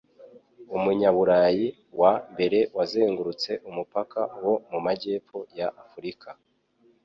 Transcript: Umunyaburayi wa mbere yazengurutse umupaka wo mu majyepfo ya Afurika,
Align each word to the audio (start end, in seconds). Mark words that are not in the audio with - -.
Umunyaburayi 0.75 1.67
wa 2.01 2.13
mbere 2.31 2.59
yazengurutse 2.77 3.51
umupaka 3.69 4.19
wo 4.43 4.53
mu 4.69 4.79
majyepfo 4.85 5.37
ya 5.59 5.67
Afurika, 5.83 6.29